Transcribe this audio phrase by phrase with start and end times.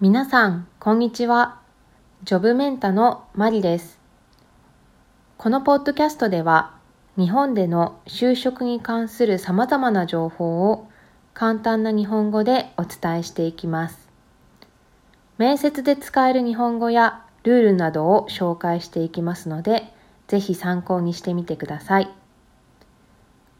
[0.00, 1.60] 皆さん、こんにちは。
[2.24, 4.00] ジョブメンタのマリです。
[5.38, 6.74] このポッドキャストでは、
[7.16, 10.88] 日本での就職に関する様々な情報を
[11.34, 14.08] 簡単な日本語でお伝えしていきます。
[15.38, 19.92] 面接で使える日本語やルールなどを紹介していきますので、
[20.26, 22.21] ぜひ参考にしてみてください。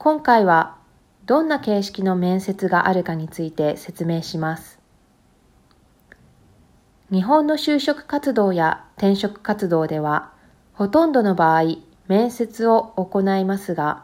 [0.03, 0.79] 今回は
[1.27, 4.81] どんな形式の面接があるかについて説明します。
[7.13, 10.33] 日本の就職活動や転職活動では、
[10.73, 11.77] ほとんどの場合、
[12.09, 14.03] 面接を行いますが、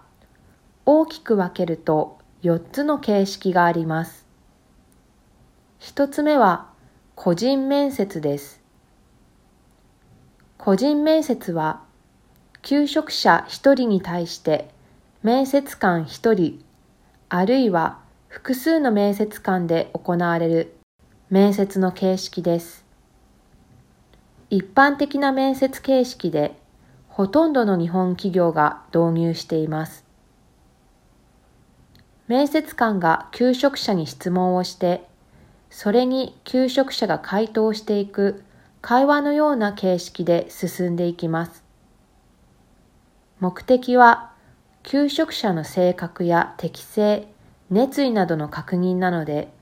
[0.87, 4.25] 大きく分けると4つの形式があります。
[5.81, 6.69] 1つ目は
[7.17, 8.63] 個人面接です。
[10.59, 11.83] 個人面接は、
[12.63, 14.78] 求職者1人に対して
[15.21, 16.65] 面接官1人、
[17.29, 20.77] あるいは複数の面接官で行われる
[21.29, 22.85] 面接の形式です。
[24.49, 26.57] 一般的な面接形式で、
[27.09, 30.05] ほとんどの日本企業が導入しています。
[32.29, 35.05] 面接官が求職者に質問をして、
[35.69, 38.45] それに求職者が回答していく
[38.81, 41.65] 会話のような形式で進んでいきます。
[43.41, 44.38] 目的は
[44.91, 47.29] 求職者の性格や適性、
[47.69, 49.53] 熱意などの確認なので、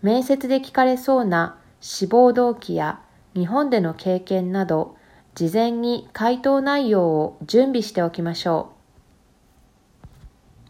[0.00, 3.00] 面接で聞かれそうな志望動機や
[3.34, 4.96] 日本での経験など、
[5.34, 8.70] 事前に回答内容を準備しておきましょ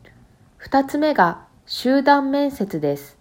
[0.06, 0.08] う。
[0.56, 3.18] 二つ目が集団面接です。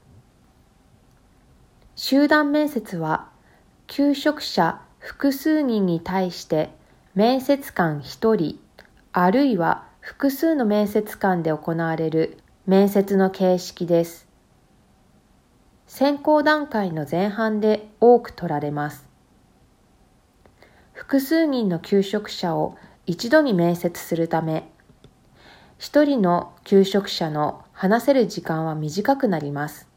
[1.98, 3.28] 集団面接は、
[3.88, 6.70] 求職者複数人に対して
[7.16, 8.60] 面接官1人、
[9.12, 14.28] あるいは複数の面接官で行われる面接の形式です。
[15.86, 19.06] 選考段階の前半で多く取られます。
[20.94, 22.76] 複数人の求職者を
[23.06, 24.67] 一度に面接するため、
[25.78, 29.88] 一人の求職者の話せる時間は短くなります。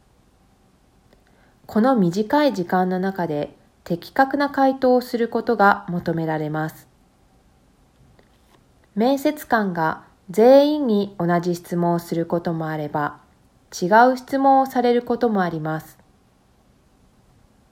[1.64, 6.86] この短い時間の中で的確な回答をすることが求められます。
[8.94, 13.20] 面接官が全員に同じ質問をすることもあれば、
[13.70, 15.98] 違う質問をされることもあります。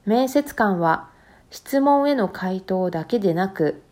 [0.04, 1.08] 面接官は
[1.50, 3.82] 質問への回答だけでなく、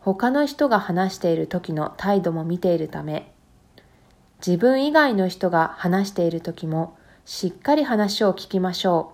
[0.00, 3.30] 他の人が話している時の態度も見ているため、
[4.44, 9.12] 自分以外の人が話している時もしっかり話を聞きましょ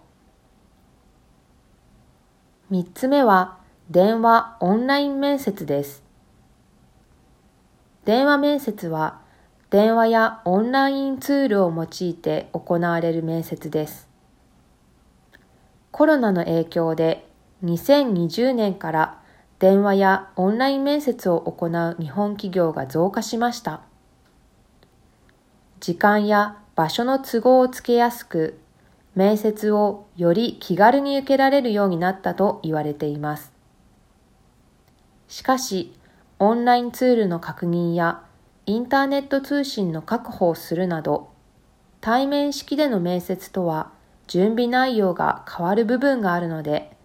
[2.70, 2.74] う。
[2.74, 3.58] 三つ目は、
[3.90, 6.07] 電話オンライン面接です。
[8.08, 9.20] 電話面接は、
[9.68, 14.08] 電話やオンラインツールを用いて行われる面接です。
[15.90, 17.28] コロナの影響で
[17.64, 19.20] 2020年から
[19.58, 23.82] 電話やオンライン面接を行う日本企業が増加しました。
[25.78, 28.58] 時間や場所の都合をつけやすく、
[29.16, 33.52] 面接をより気軽に受けられるようになったと言われています。
[35.28, 35.92] しかし、
[36.40, 38.22] オンラインツールの確認や
[38.66, 41.30] インターネット通信の確保をするなど、
[42.00, 43.90] 対面式での面接とは
[44.28, 46.96] 準備内容が変わる部分があるので、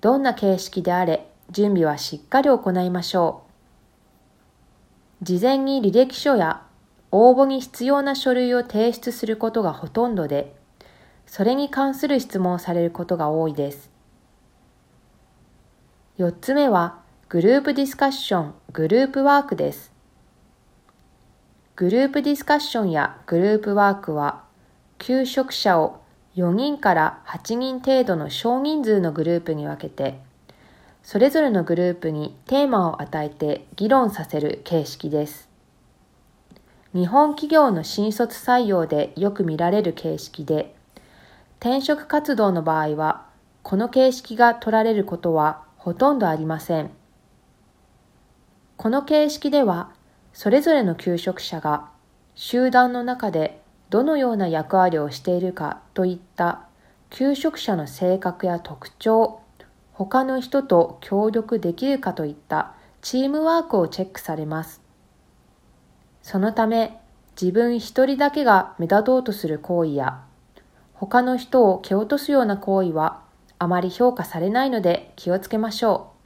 [0.00, 3.42] どんな形式であれ準備はしっかり行いましょ
[5.22, 5.24] う。
[5.24, 6.62] 事前に履歴書や
[7.10, 10.54] 応募に必要な書類を提出することがほとんどで、
[11.26, 13.90] それに関する質問をされることが多いです。
[16.18, 16.97] 4つ目は、
[17.30, 19.92] グループディスカッション、グループワークです。
[21.76, 24.44] グループディスカッションやグループワークは、
[24.96, 26.00] 求職者を
[26.36, 30.18] 4人から8人程度の少人数のグループに分けて、
[31.02, 35.50] それぞれのグループにテーマを与えて議論させる形式です。
[36.94, 40.74] 日本企業の新卒採用でよく見られる形式で、
[41.60, 43.26] 転職活動の場合は、
[43.62, 46.97] この形式が取られることはほとんどありません。
[48.78, 49.90] この形式では、
[50.32, 51.90] それぞれの求職者が
[52.36, 53.60] 集団の中で
[53.90, 56.60] どのような役割をしているかといった
[57.10, 59.40] 求職者の性格や特徴、
[59.92, 62.72] 他の人と協力できるかといった
[63.02, 64.80] チームワークをチェックされます。
[66.22, 67.00] そのため、
[67.40, 70.22] 自分一人だけが目立とうとする行為や
[70.92, 73.22] 他の人を蹴落とすような行為は
[73.58, 76.17] あまり評価されないので気をつけましょう。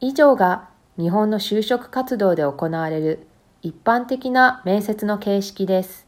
[0.00, 3.26] 以上が日本の就職活動で行われる
[3.62, 6.06] 一般的な面接の形式です。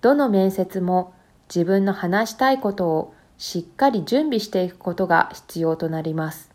[0.00, 1.14] どの面接も
[1.52, 6.50] 自分の話したいことをしっかり準備していくことが必要となります。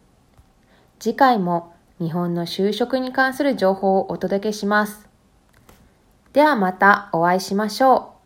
[1.00, 5.08] 次回も日本の就職に関する情報をお届けします。
[6.34, 8.17] ではまたお会いしましょう。